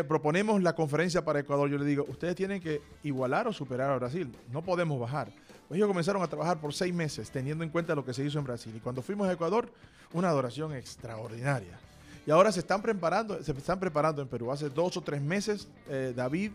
proponemos 0.07 0.63
la 0.63 0.73
conferencia 0.75 1.25
para 1.25 1.41
Ecuador. 1.41 1.69
Yo 1.69 1.77
le 1.77 1.85
digo, 1.85 2.07
ustedes 2.09 2.37
tienen 2.37 2.61
que 2.61 2.81
igualar 3.03 3.49
o 3.49 3.53
superar 3.53 3.91
a 3.91 3.97
Brasil. 3.97 4.33
No 4.53 4.63
podemos 4.63 5.01
bajar. 5.01 5.33
Pues 5.67 5.77
ellos 5.77 5.89
comenzaron 5.89 6.23
a 6.23 6.29
trabajar 6.29 6.61
por 6.61 6.73
seis 6.73 6.95
meses, 6.95 7.29
teniendo 7.33 7.65
en 7.65 7.71
cuenta 7.71 7.97
lo 7.97 8.05
que 8.05 8.15
se 8.15 8.25
hizo 8.25 8.39
en 8.39 8.45
Brasil. 8.45 8.73
Y 8.77 8.79
cuando 8.79 9.03
fuimos 9.03 9.27
a 9.27 9.33
Ecuador, 9.33 9.69
una 10.13 10.29
adoración 10.29 10.73
extraordinaria. 10.73 11.81
Y 12.25 12.31
ahora 12.31 12.53
se 12.53 12.61
están 12.61 12.81
preparando, 12.81 13.43
se 13.43 13.51
están 13.51 13.81
preparando 13.81 14.23
en 14.23 14.29
Perú. 14.29 14.53
Hace 14.53 14.71
dos 14.71 14.97
o 14.97 15.01
tres 15.01 15.21
meses, 15.21 15.67
eh, 15.89 16.13
David 16.15 16.53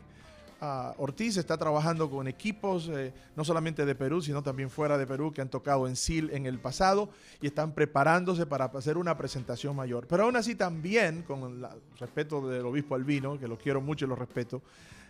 Ortiz 0.97 1.37
está 1.37 1.57
trabajando 1.57 2.07
con 2.11 2.27
equipos, 2.27 2.87
eh, 2.89 3.11
no 3.35 3.43
solamente 3.43 3.83
de 3.83 3.95
Perú, 3.95 4.21
sino 4.21 4.43
también 4.43 4.69
fuera 4.69 4.95
de 4.95 5.07
Perú, 5.07 5.33
que 5.33 5.41
han 5.41 5.49
tocado 5.49 5.87
en 5.87 5.95
SIL 5.95 6.29
en 6.33 6.45
el 6.45 6.59
pasado 6.59 7.09
y 7.41 7.47
están 7.47 7.73
preparándose 7.73 8.45
para 8.45 8.65
hacer 8.65 8.97
una 8.97 9.17
presentación 9.17 9.75
mayor. 9.75 10.05
Pero 10.07 10.23
aún 10.23 10.35
así 10.35 10.53
también, 10.53 11.23
con 11.23 11.43
el 11.43 11.67
respeto 11.99 12.47
del 12.47 12.63
obispo 12.67 12.93
Albino, 12.93 13.39
que 13.39 13.47
lo 13.47 13.57
quiero 13.57 13.81
mucho 13.81 14.05
y 14.05 14.07
lo 14.07 14.15
respeto, 14.15 14.61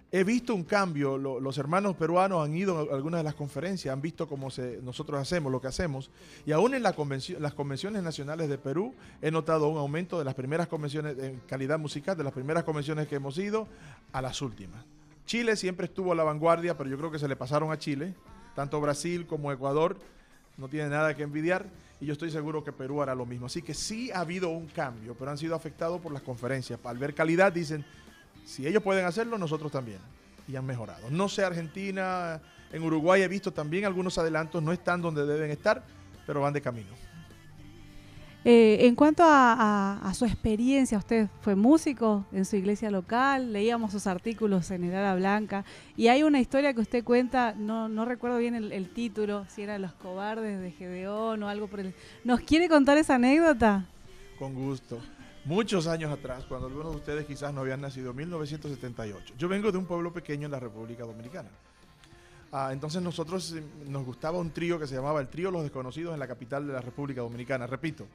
he 0.10 0.24
visto 0.24 0.56
un 0.56 0.64
cambio. 0.64 1.18
los 1.18 1.58
hermanos 1.58 1.98
peruanos 1.98 2.46
han 2.46 2.56
ido 2.56 2.78
a 2.78 2.96
algunas 2.96 3.20
de 3.20 3.26
las 3.26 3.36
conferencias, 3.36 3.92
han 3.92 4.02
visto 4.02 4.30
cómo 4.30 4.48
nosotros 4.84 5.20
hacemos, 5.20 5.52
lo 5.52 5.60
que 5.60 5.68
hacemos. 5.68 6.12
Y 6.46 6.54
aún 6.54 6.76
en 6.76 6.84
la 6.84 6.96
las 7.40 7.54
convenciones 7.54 8.04
nacionales 8.04 8.48
de 8.48 8.58
Perú 8.58 8.94
he 9.22 9.32
notado 9.32 9.68
un 9.68 9.78
aumento 9.78 10.18
de 10.18 10.24
las 10.24 10.34
primeras 10.34 10.70
convenciones 10.70 11.18
en 11.20 11.42
calidad 11.46 11.78
musical, 11.78 12.16
de 12.16 12.24
las 12.24 12.34
primeras 12.34 12.64
convenciones 12.64 13.10
que 13.10 13.16
hemos 13.16 13.38
ido 13.38 13.68
a 14.14 14.22
las 14.22 14.42
últimas. 14.42 14.86
Chile 15.32 15.56
siempre 15.56 15.86
estuvo 15.86 16.12
a 16.12 16.16
la 16.16 16.26
vanguardia, 16.26 16.78
pero 16.78 16.90
yo 16.90 16.98
creo 16.98 17.10
que 17.10 17.18
se 17.18 17.26
le 17.26 17.38
pasaron 17.38 17.72
a 17.72 17.80
Chile. 17.80 18.14
Tanto 18.54 18.82
Brasil 18.82 19.26
como 19.26 19.50
Ecuador 19.50 19.98
no 20.58 20.68
tienen 20.68 20.90
nada 20.90 21.16
que 21.16 21.24
envidiar 21.24 21.68
y 22.02 22.06
yo 22.06 22.12
estoy 22.12 22.32
seguro 22.32 22.66
que 22.66 22.74
Perú 22.74 23.02
hará 23.02 23.16
lo 23.16 23.26
mismo. 23.26 23.46
Así 23.46 23.62
que 23.62 23.74
sí 23.74 24.12
ha 24.12 24.20
habido 24.20 24.50
un 24.50 24.68
cambio, 24.68 25.16
pero 25.18 25.32
han 25.32 25.38
sido 25.38 25.56
afectados 25.56 26.02
por 26.02 26.12
las 26.12 26.22
conferencias. 26.22 26.82
Al 26.84 26.98
ver 26.98 27.14
calidad 27.14 27.54
dicen, 27.54 27.86
si 28.44 28.68
ellos 28.68 28.84
pueden 28.84 29.06
hacerlo, 29.06 29.38
nosotros 29.38 29.72
también. 29.72 30.00
Y 30.50 30.58
han 30.58 30.66
mejorado. 30.66 31.10
No 31.10 31.30
sé 31.30 31.46
Argentina, 31.46 32.42
en 32.74 32.84
Uruguay 32.84 33.22
he 33.22 33.30
visto 33.30 33.54
también 33.54 33.86
algunos 33.86 34.18
adelantos, 34.18 34.62
no 34.62 34.74
están 34.74 35.02
donde 35.02 35.26
deben 35.26 35.50
estar, 35.50 35.82
pero 36.28 36.42
van 36.42 36.52
de 36.52 36.60
camino. 36.60 36.90
Eh, 38.44 38.88
en 38.88 38.96
cuanto 38.96 39.24
a, 39.24 40.12
su 40.16 40.26
experiencia, 40.26 40.98
usted 40.98 41.28
fue 41.42 41.56
músico 41.56 42.26
en 42.32 42.46
su 42.46 42.56
iglesia 42.56 42.90
local, 42.90 43.54
leíamos 43.54 43.92
sus 43.92 44.08
artículos 44.08 44.72
en 44.72 44.84
Edad 44.84 45.16
Blanca, 45.16 45.64
y 45.96 46.08
hay 46.08 46.24
una 46.24 46.40
historia 46.40 46.74
que 46.74 46.82
usted 46.82 47.04
cuenta, 47.04 47.54
no, 47.54 48.06
recuerdo 48.06 48.40
bien 48.40 48.56
el, 48.56 48.90
título, 48.90 49.46
si 49.48 49.62
era 49.62 49.78
Los 49.78 49.94
Cobardes 49.94 50.60
de 50.60 50.72
Gedeón 50.72 51.44
o 51.44 51.50
algo 51.50 51.68
por 51.68 51.82
el... 51.82 51.94
¿Nos 52.24 52.42
quiere 52.42 52.68
contar 52.68 52.98
esa 52.98 53.16
anécdota? 53.16 53.86
Con 54.40 54.56
gusto. 54.56 55.00
Muchos 55.46 55.88
años 55.88 56.12
atrás, 56.12 56.46
cuando 56.46 56.68
algunos 56.68 56.92
de 56.92 56.98
ustedes 56.98 57.26
quizás 57.26 57.54
no 57.54 57.62
habían 57.62 57.82
nacido, 57.82 58.14
1978. 58.14 59.36
Yo 59.38 59.48
vengo 59.48 59.72
de 59.72 59.78
un 59.78 59.86
pueblo 59.86 60.12
pequeño 60.14 60.46
en 60.46 60.52
la 60.52 60.60
República 60.60 61.04
Dominicana. 61.04 61.50
Ah, 62.54 62.72
entonces 62.74 63.02
nosotros 63.02 63.54
eh, 63.54 63.64
nos 63.88 64.06
gustaba 64.06 64.38
un 64.38 64.52
trío 64.52 64.78
que 64.78 64.86
se 64.86 64.96
llamaba 64.96 65.22
el 65.22 65.30
Trío 65.30 65.52
Los 65.52 65.64
Desconocidos 65.64 66.14
en 66.14 66.20
la 66.20 66.28
capital 66.28 66.68
de 66.68 66.74
la 66.74 66.82
República 66.82 67.22
Dominicana, 67.22 67.66
repito. 67.66 68.08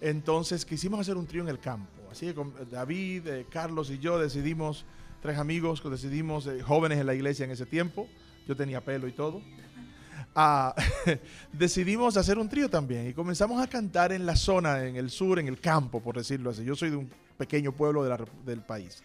Entonces 0.00 0.64
quisimos 0.64 1.00
hacer 1.00 1.18
un 1.18 1.26
trío 1.26 1.42
en 1.42 1.48
el 1.48 1.58
campo. 1.58 1.90
Así 2.10 2.26
que 2.26 2.34
con 2.34 2.54
David, 2.70 3.26
eh, 3.26 3.46
Carlos 3.50 3.90
y 3.90 3.98
yo 3.98 4.18
decidimos, 4.18 4.86
tres 5.20 5.36
amigos, 5.36 5.82
decidimos, 5.90 6.46
eh, 6.46 6.62
jóvenes 6.62 6.98
en 6.98 7.06
la 7.06 7.14
iglesia 7.14 7.44
en 7.44 7.50
ese 7.50 7.66
tiempo, 7.66 8.08
yo 8.48 8.56
tenía 8.56 8.82
pelo 8.82 9.06
y 9.06 9.12
todo, 9.12 9.42
ah, 10.34 10.74
decidimos 11.52 12.16
hacer 12.16 12.38
un 12.38 12.48
trío 12.48 12.70
también 12.70 13.08
y 13.08 13.12
comenzamos 13.12 13.62
a 13.62 13.66
cantar 13.66 14.12
en 14.12 14.24
la 14.24 14.36
zona, 14.36 14.82
en 14.84 14.96
el 14.96 15.10
sur, 15.10 15.38
en 15.38 15.46
el 15.46 15.60
campo, 15.60 16.00
por 16.00 16.16
decirlo 16.16 16.50
así. 16.50 16.64
Yo 16.64 16.74
soy 16.74 16.88
de 16.88 16.96
un 16.96 17.10
pequeño 17.36 17.72
pueblo 17.72 18.02
del 18.46 18.62
país. 18.62 19.02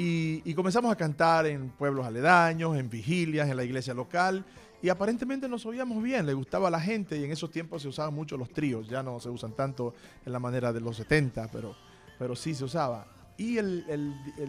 Y, 0.00 0.54
comenzamos 0.54 0.92
a 0.92 0.96
cantar 0.96 1.44
en 1.46 1.70
pueblos 1.70 2.06
aledaños, 2.06 2.76
en 2.76 2.88
vigilias, 2.88 3.50
en 3.50 3.56
la 3.56 3.64
iglesia 3.64 3.92
local. 3.92 4.44
Y 4.80 4.90
aparentemente 4.90 5.48
nos 5.48 5.66
oíamos 5.66 6.00
bien, 6.00 6.24
le 6.24 6.34
gustaba 6.34 6.68
a 6.68 6.70
la 6.70 6.80
gente 6.80 7.18
y 7.18 7.24
en 7.24 7.32
esos 7.32 7.50
tiempos 7.50 7.82
se 7.82 7.88
usaban 7.88 8.14
mucho 8.14 8.36
los 8.36 8.48
tríos, 8.50 8.88
ya 8.88 9.02
no 9.02 9.18
se 9.18 9.28
usan 9.28 9.54
tanto 9.56 9.94
en 10.24 10.32
la 10.32 10.38
manera 10.38 10.72
de 10.72 10.80
los 10.80 10.98
70, 10.98 11.48
pero, 11.50 11.74
pero 12.16 12.36
sí 12.36 12.54
se 12.54 12.62
usaba. 12.62 13.08
Y 13.36 13.58
el, 13.58 13.84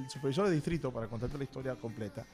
supervisor 0.07 0.47
de 0.47 0.53
distrito, 0.53 0.93
para 0.93 1.07
contarte 1.07 1.35
la 1.39 1.45
historia 1.45 1.75
completa, 1.75 2.27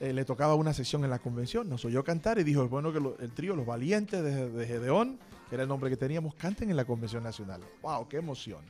eh, 0.00 0.14
le 0.14 0.24
tocaba 0.24 0.54
una 0.54 0.72
sesión 0.72 1.04
en 1.04 1.10
la 1.10 1.18
convención, 1.18 1.68
nos 1.68 1.84
oyó 1.84 2.02
cantar 2.02 2.38
y 2.38 2.42
dijo, 2.42 2.64
es 2.64 2.70
bueno 2.70 2.90
que 2.90 3.22
el 3.22 3.32
trío 3.32 3.54
Los 3.54 3.66
Valientes 3.66 4.24
de, 4.24 4.48
de 4.48 4.66
Gedeón, 4.66 5.18
que 5.50 5.56
era 5.56 5.64
el 5.64 5.68
nombre 5.68 5.90
que 5.90 5.98
teníamos, 5.98 6.34
canten 6.36 6.70
en 6.70 6.76
la 6.76 6.86
convención 6.86 7.22
nacional. 7.22 7.60
¡Wow! 7.82 8.08
¡Qué 8.08 8.16
emoción! 8.16 8.64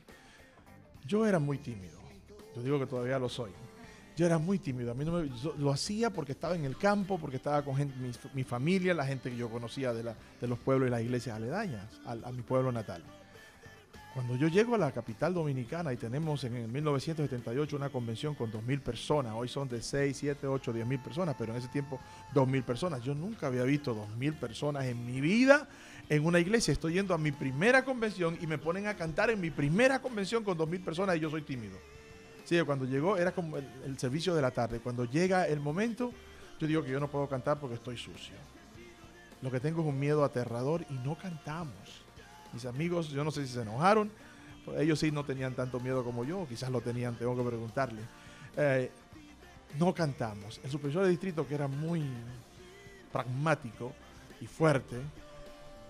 Yo 1.05 1.25
era 1.25 1.39
muy 1.39 1.57
tímido, 1.57 2.01
yo 2.53 2.61
digo 2.61 2.79
que 2.79 2.85
todavía 2.85 3.17
lo 3.17 3.29
soy 3.29 3.51
yo 4.17 4.25
era 4.25 4.39
muy 4.39 4.57
tímido. 4.57 4.91
A 4.91 4.95
mí 4.95 5.05
no 5.05 5.23
lo 5.59 5.71
hacía 5.71 6.09
porque 6.09 6.31
estaba 6.31 6.55
en 6.55 6.65
el 6.65 6.75
campo, 6.75 7.19
porque 7.19 7.37
estaba 7.37 7.63
con 7.63 7.75
mi, 8.33 8.43
familia, 8.43 8.95
la 8.95 9.05
gente 9.05 9.29
que 9.29 9.37
yo 9.37 9.47
conocía 9.47 9.93
de, 9.93 10.03
los 10.41 10.57
pueblos 10.57 10.87
y 10.87 10.91
las 10.91 11.01
iglesias 11.01 11.35
aledañas 11.35 11.85
a, 12.03 12.31
mi 12.31 12.41
pueblo 12.41 12.71
natal. 12.71 13.03
Cuando 14.15 14.35
yo 14.35 14.47
llego 14.47 14.73
a 14.73 14.79
la 14.79 14.91
capital 14.91 15.35
dominicana 15.35 15.93
y 15.93 15.97
tenemos 15.97 16.43
en 16.43 16.71
1978 16.71 17.75
una 17.75 17.89
convención 17.89 18.33
con 18.33 18.51
2.000 18.51 18.81
personas, 18.81 19.33
hoy 19.35 19.47
son 19.47 19.69
de 19.69 19.83
6, 19.83 20.17
7, 20.17 20.47
8, 20.47 20.73
10 20.73 20.87
mil 20.87 20.99
personas, 20.99 21.35
pero 21.37 21.51
en 21.51 21.59
ese 21.59 21.67
tiempo 21.67 21.99
2.000 22.33 22.63
personas. 22.63 23.03
Yo 23.03 23.13
nunca 23.13 23.45
había 23.45 23.61
visto 23.61 23.95
2.000 23.95 24.39
personas 24.39 24.85
en 24.85 25.05
mi 25.05 25.21
vida 25.21 25.69
en 26.09 26.25
una 26.25 26.39
iglesia. 26.39 26.71
Estoy 26.71 26.93
yendo 26.93 27.13
a 27.13 27.19
mi 27.19 27.31
primera 27.31 27.85
convención 27.85 28.35
y 28.41 28.47
me 28.47 28.57
ponen 28.57 28.87
a 28.87 28.95
cantar 28.95 29.29
en 29.29 29.39
mi 29.39 29.51
primera 29.51 30.01
convención 30.01 30.43
con 30.43 30.57
2.000 30.57 30.83
personas 30.83 31.17
y 31.17 31.19
yo 31.19 31.29
soy 31.29 31.43
tímido. 31.43 31.77
Sí, 32.47 32.57
cuando 32.61 32.85
llegó 32.85 33.17
era 33.17 33.33
como 33.33 33.57
el, 33.57 33.99
servicio 33.99 34.33
de 34.33 34.41
la 34.41 34.51
tarde. 34.51 34.79
Cuando 34.79 35.03
llega 35.03 35.45
el 35.49 35.59
momento, 35.59 36.13
yo 36.57 36.65
digo 36.65 36.81
que 36.81 36.91
yo 36.91 36.99
no 37.01 37.09
puedo 37.09 37.27
cantar 37.27 37.59
porque 37.59 37.75
estoy 37.75 37.97
sucio. 37.97 38.35
Lo 39.41 39.51
que 39.51 39.59
tengo 39.59 39.81
es 39.81 39.87
un 39.87 39.99
miedo 39.99 40.23
aterrador 40.23 40.85
y 40.89 40.93
no 40.93 41.17
cantamos. 41.17 42.05
Mis 42.53 42.65
amigos, 42.65 43.09
yo 43.09 43.25
no 43.25 43.31
sé 43.31 43.45
si 43.45 43.53
se 43.53 43.63
enojaron, 43.63 44.09
ellos 44.77 44.97
sí 44.97 45.11
no 45.11 45.25
tenían 45.25 45.55
tanto 45.55 45.81
miedo 45.81 46.05
como 46.05 46.23
yo, 46.23 46.47
quizás 46.47 46.71
lo 46.71 46.79
tenían, 46.79 47.15
tengo 47.15 47.35
que 47.35 47.43
preguntarle. 47.43 48.01
Eh, 48.55 48.91
no 49.77 49.93
cantamos. 49.93 50.61
El 50.63 50.71
supervisor 50.71 51.03
de 51.03 51.09
distrito, 51.09 51.45
que 51.45 51.53
era 51.53 51.67
muy 51.67 52.01
pragmático 53.11 53.91
y 54.39 54.47
fuerte, 54.47 54.95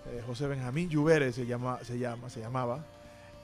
eh, 0.06 0.24
José 0.26 0.48
Benjamín 0.48 0.88
Lluvere 0.88 1.32
se, 1.32 1.46
llama, 1.46 1.78
se, 1.84 2.00
llama, 2.00 2.28
se 2.28 2.40
llamaba, 2.40 2.84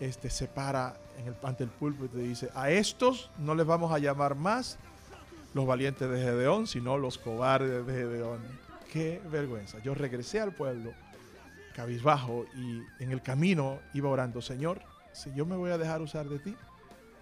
este, 0.00 0.30
se 0.30 0.48
para 0.48 0.96
en 1.18 1.28
el, 1.28 1.36
ante 1.42 1.64
el 1.64 1.70
púlpito 1.70 2.18
y 2.18 2.28
dice, 2.28 2.50
a 2.54 2.70
estos 2.70 3.30
no 3.38 3.54
les 3.54 3.66
vamos 3.66 3.92
a 3.92 3.98
llamar 3.98 4.34
más 4.34 4.78
los 5.54 5.66
valientes 5.66 6.08
de 6.08 6.18
Gedeón, 6.18 6.66
sino 6.66 6.98
los 6.98 7.18
cobardes 7.18 7.86
de 7.86 7.92
Gedeón. 7.92 8.40
Qué 8.92 9.20
vergüenza. 9.30 9.78
Yo 9.80 9.94
regresé 9.94 10.40
al 10.40 10.52
pueblo 10.52 10.92
cabizbajo 11.74 12.46
y 12.54 12.82
en 13.02 13.10
el 13.10 13.22
camino 13.22 13.80
iba 13.92 14.08
orando, 14.08 14.40
Señor, 14.40 14.80
si 15.12 15.32
yo 15.34 15.44
me 15.44 15.56
voy 15.56 15.70
a 15.70 15.78
dejar 15.78 16.02
usar 16.02 16.28
de 16.28 16.38
ti, 16.38 16.56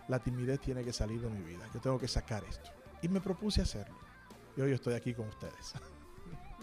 la 0.08 0.18
timidez 0.18 0.60
tiene 0.60 0.84
que 0.84 0.92
salir 0.92 1.20
de 1.20 1.30
mi 1.30 1.42
vida. 1.42 1.68
Yo 1.74 1.80
tengo 1.80 1.98
que 1.98 2.08
sacar 2.08 2.44
esto. 2.44 2.70
Y 3.00 3.08
me 3.08 3.20
propuse 3.20 3.62
hacerlo. 3.62 3.96
Y 4.56 4.60
hoy 4.60 4.72
estoy 4.72 4.94
aquí 4.94 5.14
con 5.14 5.28
ustedes. 5.28 5.74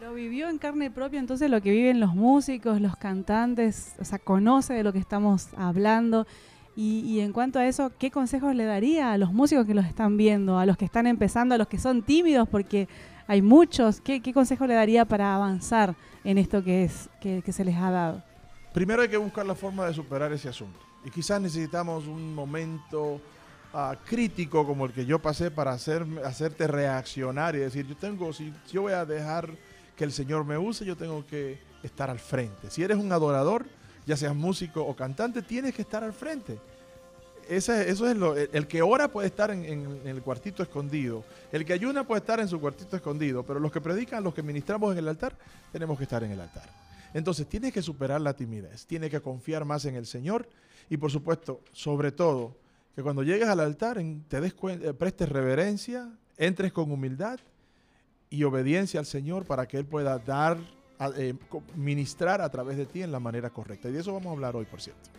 Lo 0.01 0.13
vivió 0.13 0.50
en 0.50 0.60
carne 0.60 0.89
propia, 0.89 1.20
entonces 1.20 1.50
lo 1.50 1.62
que 1.62 1.72
viven 1.72 2.00
los 2.00 2.15
músicos, 2.15 2.79
los 2.79 2.96
cantantes, 2.96 3.96
o 4.00 4.06
sea, 4.06 4.18
conoce 4.18 4.74
de 4.74 4.84
lo 4.84 4.94
que 4.94 5.00
estamos 5.00 5.50
hablando. 5.58 6.25
Y, 6.74 7.20
en 7.20 7.34
cuanto 7.34 7.60
a 7.60 7.68
eso, 7.68 7.91
¿qué 8.00 8.10
consejos 8.10 8.56
le 8.56 8.63
daría 8.63 9.12
a 9.12 9.18
los 9.18 9.34
músicos 9.34 9.65
que 9.65 9.74
los 9.74 9.86
están 9.86 10.15
viendo, 10.15 10.58
a 10.58 10.65
los 10.65 10.77
que 10.77 10.86
están 10.86 11.08
empezando, 11.08 11.56
a 11.56 11.58
los 11.58 11.68
que 11.68 11.77
son 11.77 12.03
tímidos, 12.03 12.48
porque 12.48 12.88
hay 13.27 13.41
muchos? 13.41 14.00
¿Qué, 14.00 14.22
consejos 14.34 14.70
le 14.70 14.75
daría 14.75 15.03
para 15.03 15.36
avanzar 15.36 15.96
en 16.24 16.38
esto 16.38 16.63
que, 16.63 16.86
es, 16.86 17.10
que, 17.20 17.51
se 17.51 17.65
les 17.65 17.75
ha 17.75 17.91
dado? 17.91 18.24
Primero 18.74 19.01
hay 19.01 19.10
que 19.10 19.18
buscar 19.18 19.46
la 19.46 19.56
forma 19.56 19.86
de 19.86 19.94
superar 19.94 20.32
ese 20.32 20.48
asunto. 20.48 20.79
Y 21.03 21.10
quizás 21.10 21.41
necesitamos 21.41 22.08
un 22.08 22.34
momento 22.34 23.20
ah, 23.74 23.98
crítico 24.06 24.65
como 24.65 24.86
el 24.86 24.94
que 24.94 25.06
yo 25.06 25.20
pasé 25.20 25.51
para 25.51 25.72
hacer, 25.72 26.06
hacerte 26.24 26.65
reaccionar 26.68 27.58
y 27.58 27.60
decir, 27.60 27.86
yo 27.86 27.98
tengo, 27.98 28.32
si 28.32 28.53
yo 28.72 28.84
voy 28.84 28.94
a 28.94 29.03
dejar 29.03 29.50
que 30.00 30.06
el 30.06 30.13
Señor 30.13 30.46
me 30.46 30.58
use, 30.58 30.86
yo 30.86 30.96
tengo 30.96 31.27
que 31.27 31.60
estar 31.84 32.10
al 32.10 32.20
frente. 32.20 32.72
Si 32.72 32.82
eres 32.82 32.96
un 32.96 33.12
adorador, 33.12 33.65
ya 34.06 34.15
seas 34.15 34.34
músico 34.34 34.82
o 34.82 34.96
cantante, 34.96 35.41
tienes 35.41 35.75
que 35.75 35.82
estar 35.82 36.06
al 36.06 36.13
frente. 36.13 36.58
eso 37.50 37.74
es 37.77 38.15
lo, 38.15 38.34
el 38.38 38.65
que 38.65 38.82
ora 38.82 39.10
puede 39.10 39.27
estar 39.27 39.51
en, 39.51 40.00
el 40.06 40.22
cuartito 40.22 40.63
escondido. 40.63 41.25
El 41.51 41.65
que 41.65 41.74
ayuna 41.74 42.08
puede 42.08 42.20
estar 42.20 42.39
en 42.39 42.48
su 42.48 42.62
cuartito 42.62 42.96
escondido. 42.96 43.44
Pero 43.44 43.60
los 43.60 43.74
que 43.74 43.82
predican, 43.82 44.24
los 44.24 44.34
que 44.34 44.41
ministramos 44.41 44.94
en 44.94 45.00
el 45.00 45.08
altar, 45.10 45.36
tenemos 45.74 45.98
que 45.98 46.06
estar 46.06 46.24
en 46.24 46.32
el 46.32 46.39
altar. 46.39 46.70
Entonces 47.13 47.46
tienes 47.48 47.74
que 47.74 47.82
superar 47.82 48.22
la 48.22 48.34
timidez. 48.34 48.86
Tienes 48.86 49.10
que 49.10 49.20
confiar 49.20 49.65
más 49.65 49.84
en 49.84 49.96
el 49.96 50.06
Señor. 50.06 50.48
Y 50.89 50.96
por 50.96 51.12
supuesto, 51.12 51.60
sobre 51.74 52.13
todo, 52.13 52.56
que 52.96 53.03
cuando 53.03 53.22
llegues 53.22 53.50
al 53.50 53.60
altar 53.60 54.01
te 54.29 54.39
des 54.39 54.56
eh, 54.63 54.94
prestes 54.94 55.27
reverencia, 55.27 56.10
entres 56.38 56.72
con 56.72 56.89
humildad 56.89 57.38
y 58.29 58.43
obediencia 58.43 59.00
al 59.00 59.05
Señor 59.05 59.45
para 59.45 59.67
que 59.67 59.77
Él 59.77 59.86
pueda 59.86 60.19
dar, 60.19 60.57
eh, 61.17 61.33
ministrar 61.75 62.41
a 62.41 62.50
través 62.50 62.77
de 62.77 62.86
ti 62.86 63.01
en 63.01 63.12
la 63.12 63.19
manera 63.19 63.50
correcta. 63.50 63.89
Y 63.89 63.93
de 63.93 64.00
eso 64.00 64.13
vamos 64.13 64.27
a 64.27 64.31
hablar 64.31 64.55
hoy, 64.55 64.65
por 64.65 64.81
cierto. 64.81 65.09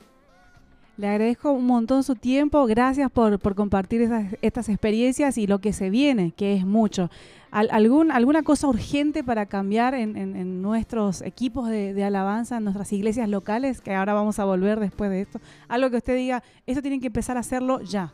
Le 0.96 1.08
agradezco 1.08 1.52
un 1.52 1.64
montón 1.64 2.04
su 2.04 2.14
tiempo. 2.14 2.66
Gracias 2.66 3.10
por, 3.10 3.38
compartir 3.54 4.10
estas 4.42 4.68
experiencias 4.68 5.38
y 5.38 5.46
lo 5.46 5.58
que 5.58 5.72
se 5.72 5.88
viene, 5.88 6.32
que 6.32 6.54
es 6.54 6.66
mucho. 6.66 7.10
algún, 7.50 8.12
¿Alguna 8.12 8.42
cosa 8.42 8.68
urgente 8.68 9.24
para 9.24 9.46
cambiar 9.46 9.94
en, 9.94 10.60
nuestros 10.60 11.22
equipos 11.22 11.70
de, 11.70 11.94
de, 11.94 12.04
alabanza, 12.04 12.58
en 12.58 12.64
nuestras 12.64 12.92
iglesias 12.92 13.30
locales, 13.30 13.80
que 13.80 13.94
ahora 13.94 14.12
vamos 14.12 14.38
a 14.38 14.44
volver 14.44 14.78
después 14.78 15.10
de 15.10 15.22
esto? 15.22 15.40
Algo 15.68 15.88
que 15.88 15.96
usted 15.96 16.16
diga, 16.16 16.42
esto 16.66 16.82
tienen 16.82 17.00
que 17.00 17.06
empezar 17.06 17.38
a 17.38 17.40
hacerlo 17.40 17.80
ya. 17.80 18.12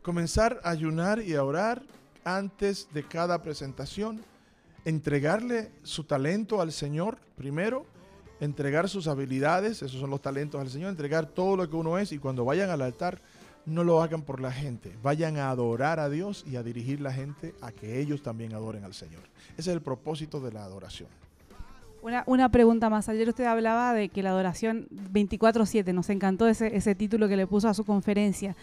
Comenzar 0.00 0.58
a 0.64 0.70
ayunar 0.70 1.20
y 1.20 1.34
a 1.34 1.44
orar 1.44 1.82
antes 2.26 2.88
de 2.92 3.04
cada 3.04 3.40
presentación, 3.40 4.20
entregarle 4.84 5.70
su 5.84 6.02
talento 6.04 6.60
al 6.60 6.72
Señor 6.72 7.18
primero, 7.36 7.86
entregar 8.40 8.88
sus 8.88 9.06
habilidades, 9.06 9.80
esos 9.80 10.00
son 10.00 10.10
los 10.10 10.20
talentos 10.20 10.60
al 10.60 10.68
Señor, 10.68 10.90
entregar 10.90 11.26
todo 11.26 11.56
lo 11.56 11.70
que 11.70 11.76
uno 11.76 11.98
es 11.98 12.10
y 12.10 12.18
cuando 12.18 12.44
vayan 12.44 12.68
al 12.68 12.82
altar, 12.82 13.20
no 13.64 13.84
lo 13.84 14.02
hagan 14.02 14.22
por 14.22 14.40
la 14.40 14.50
gente, 14.50 14.92
vayan 15.02 15.36
a 15.38 15.50
adorar 15.50 16.00
a 16.00 16.10
Dios 16.10 16.44
y 16.46 16.56
a 16.56 16.64
dirigir 16.64 17.00
la 17.00 17.12
gente 17.12 17.54
a 17.60 17.70
que 17.70 18.00
ellos 18.00 18.22
también 18.22 18.54
adoren 18.54 18.84
al 18.84 18.94
Señor. 18.94 19.22
Ese 19.52 19.70
es 19.70 19.76
el 19.76 19.80
propósito 19.80 20.40
de 20.40 20.52
la 20.52 20.64
adoración. 20.64 21.08
Una, 22.26 22.48
pregunta 22.50 22.88
más. 22.90 23.08
Ayer 23.08 23.28
usted 23.28 23.44
hablaba 23.44 23.92
de 23.92 24.08
que 24.08 24.22
la 24.22 24.30
adoración 24.30 24.86
24/7, 25.12 25.92
nos 25.92 26.08
encantó 26.10 26.46
ese 26.46 26.94
título 26.94 27.26
que 27.28 27.36
le 27.36 27.48
puso 27.48 27.68
a 27.68 27.74
su 27.74 27.84
conferencia. 27.84 28.54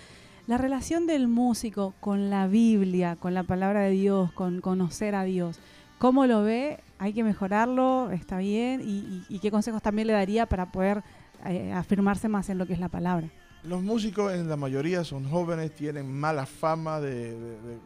La 0.45 0.57
relación 0.57 1.07
del 1.07 1.27
músico 1.27 1.93
con 2.01 2.29
la 2.29 2.47
Biblia, 2.47 3.15
con 3.15 3.33
la 3.33 3.43
palabra 3.43 3.81
de 3.81 3.91
Dios, 3.91 4.31
con 4.33 4.59
conocer 4.59 5.15
a 5.15 5.23
Dios, 5.23 5.57
¿cómo 6.00 6.25
lo 6.25 6.43
ve? 6.43 6.81
¿Hay 7.00 7.13
que 7.13 7.23
mejorarlo? 7.23 8.12
¿Está 8.12 8.38
bien? 8.39 8.81
¿Y, 8.83 9.39
qué 9.39 9.51
consejos 9.51 9.81
también 9.81 10.07
le 10.07 10.13
daría 10.13 10.45
para 10.45 10.69
poder 10.71 11.01
eh, 11.45 11.71
afirmarse 11.71 12.27
más 12.27 12.50
en 12.50 12.57
lo 12.57 12.65
que 12.65 12.73
es 12.73 12.79
la 12.79 12.89
palabra? 12.89 13.29
Los 13.63 13.81
músicos 13.81 14.33
en 14.33 14.50
la 14.50 14.57
mayoría 14.57 15.05
son 15.05 15.29
jóvenes, 15.29 15.73
tienen 15.73 16.12
mala 16.12 16.45
fama 16.45 17.00
de, 17.00 17.31
de- 17.39 17.62
de 17.62 17.77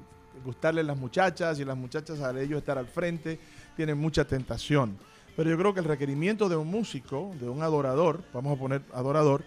gustarle 0.43 0.83
las 0.83 0.97
muchachas 0.97 1.59
y 1.59 1.65
las 1.65 1.77
muchachas 1.77 2.21
al 2.21 2.37
ellos 2.39 2.57
estar 2.59 2.77
al 2.79 2.87
frente 2.87 3.39
tienen 3.75 3.99
mucha 3.99 4.25
tentación. 4.25 4.97
Pero 5.35 5.49
yo 5.51 5.57
creo 5.57 5.73
que 5.75 5.79
el 5.81 5.85
requerimiento 5.85 6.49
de 6.49 6.55
un 6.55 6.67
músico, 6.69 7.31
de 7.39 7.47
un 7.49 7.61
adorador, 7.61 8.23
vamos 8.33 8.55
a 8.55 8.59
poner 8.59 8.81
adorador, 8.93 9.43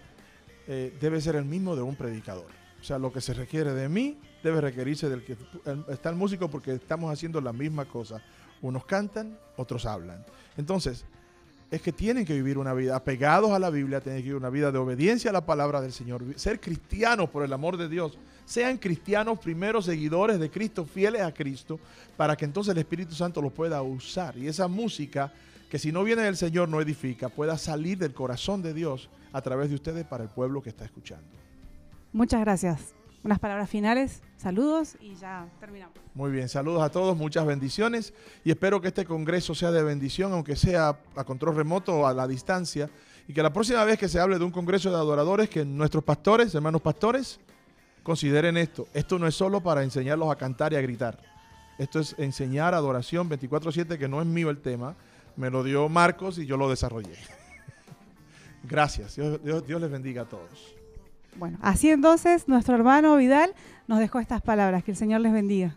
eh, 0.67 0.95
debe 1.01 1.19
ser 1.19 1.35
el 1.35 1.43
mismo 1.43 1.75
de 1.75 1.81
un 1.81 1.95
predicador. 1.95 2.60
O 2.81 2.83
sea, 2.83 2.97
lo 2.97 3.13
que 3.13 3.21
se 3.21 3.33
requiere 3.33 3.73
de 3.73 3.87
mí 3.87 4.17
debe 4.43 4.59
requerirse 4.59 5.07
del 5.07 5.23
que 5.23 5.37
está 5.89 6.09
el 6.09 6.15
músico 6.15 6.49
porque 6.49 6.73
estamos 6.73 7.13
haciendo 7.13 7.39
la 7.39 7.53
misma 7.53 7.85
cosa. 7.85 8.21
Unos 8.61 8.85
cantan, 8.85 9.37
otros 9.55 9.85
hablan. 9.85 10.25
Entonces, 10.57 11.05
es 11.69 11.81
que 11.81 11.93
tienen 11.93 12.25
que 12.25 12.33
vivir 12.33 12.57
una 12.57 12.73
vida 12.73 12.97
apegados 12.97 13.51
a 13.51 13.59
la 13.59 13.69
Biblia, 13.69 14.01
tienen 14.01 14.21
que 14.21 14.25
vivir 14.25 14.35
una 14.35 14.49
vida 14.49 14.71
de 14.71 14.77
obediencia 14.77 15.29
a 15.29 15.33
la 15.33 15.45
palabra 15.45 15.79
del 15.79 15.93
Señor, 15.93 16.23
ser 16.35 16.59
cristianos 16.59 17.29
por 17.29 17.43
el 17.43 17.53
amor 17.53 17.77
de 17.77 17.87
Dios, 17.87 18.17
sean 18.45 18.77
cristianos 18.77 19.39
primeros 19.39 19.85
seguidores 19.85 20.37
de 20.37 20.51
Cristo, 20.51 20.83
fieles 20.83 21.21
a 21.21 21.33
Cristo, 21.33 21.79
para 22.17 22.35
que 22.35 22.43
entonces 22.43 22.73
el 22.73 22.79
Espíritu 22.79 23.15
Santo 23.15 23.41
los 23.41 23.53
pueda 23.53 23.81
usar 23.81 24.37
y 24.37 24.47
esa 24.47 24.67
música 24.67 25.31
que 25.69 25.79
si 25.79 25.93
no 25.93 26.03
viene 26.03 26.23
del 26.23 26.35
Señor 26.35 26.67
no 26.67 26.81
edifica, 26.81 27.29
pueda 27.29 27.57
salir 27.57 27.97
del 27.97 28.13
corazón 28.13 28.61
de 28.61 28.73
Dios 28.73 29.09
a 29.31 29.41
través 29.41 29.69
de 29.69 29.75
ustedes 29.75 30.05
para 30.05 30.25
el 30.25 30.29
pueblo 30.29 30.61
que 30.61 30.69
está 30.69 30.83
escuchando. 30.83 31.29
Muchas 32.13 32.41
gracias. 32.41 32.93
Unas 33.23 33.37
palabras 33.39 33.69
finales, 33.69 34.23
saludos 34.35 34.95
y 34.99 35.13
ya 35.15 35.47
terminamos. 35.59 35.95
Muy 36.15 36.31
bien, 36.31 36.49
saludos 36.49 36.81
a 36.81 36.89
todos, 36.89 37.15
muchas 37.15 37.45
bendiciones 37.45 38.13
y 38.43 38.49
espero 38.49 38.81
que 38.81 38.87
este 38.87 39.05
congreso 39.05 39.53
sea 39.53 39.69
de 39.71 39.83
bendición, 39.83 40.33
aunque 40.33 40.55
sea 40.55 40.97
a 41.15 41.23
control 41.23 41.55
remoto 41.55 41.93
o 41.99 42.07
a 42.07 42.13
la 42.15 42.27
distancia, 42.27 42.89
y 43.27 43.33
que 43.33 43.43
la 43.43 43.53
próxima 43.53 43.83
vez 43.85 43.99
que 43.99 44.09
se 44.09 44.19
hable 44.19 44.39
de 44.39 44.43
un 44.45 44.49
congreso 44.51 44.89
de 44.89 44.95
adoradores, 44.95 45.49
que 45.49 45.63
nuestros 45.63 46.03
pastores, 46.03 46.53
hermanos 46.55 46.81
pastores, 46.81 47.39
consideren 48.01 48.57
esto. 48.57 48.87
Esto 48.95 49.19
no 49.19 49.27
es 49.27 49.35
solo 49.35 49.61
para 49.61 49.83
enseñarlos 49.83 50.31
a 50.31 50.35
cantar 50.35 50.73
y 50.73 50.77
a 50.77 50.81
gritar. 50.81 51.19
Esto 51.77 51.99
es 51.99 52.15
enseñar 52.17 52.73
adoración 52.73 53.29
24/7, 53.29 53.99
que 53.99 54.07
no 54.07 54.19
es 54.19 54.25
mío 54.27 54.49
el 54.49 54.57
tema, 54.61 54.95
me 55.35 55.51
lo 55.51 55.63
dio 55.63 55.87
Marcos 55.89 56.39
y 56.39 56.47
yo 56.47 56.57
lo 56.57 56.67
desarrollé. 56.69 57.13
Gracias, 58.63 59.15
Dios, 59.15 59.39
Dios- 59.43 59.65
Dios 59.67 59.79
les 59.79 59.91
bendiga 59.91 60.23
a 60.23 60.25
todos. 60.25 60.75
Bueno, 61.37 61.57
así 61.61 61.89
entonces 61.89 62.47
nuestro 62.47 62.75
hermano 62.75 63.15
Vidal 63.15 63.53
nos 63.87 63.99
dejó 63.99 64.19
estas 64.19 64.41
palabras. 64.41 64.83
Que 64.83 64.91
el 64.91 64.97
Señor 64.97 65.21
les 65.21 65.33
bendiga. 65.33 65.75